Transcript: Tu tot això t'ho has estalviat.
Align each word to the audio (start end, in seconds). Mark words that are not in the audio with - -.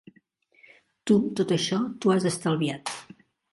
Tu 1.11 1.17
tot 1.41 1.53
això 1.57 1.81
t'ho 1.99 2.17
has 2.17 2.27
estalviat. 2.33 2.97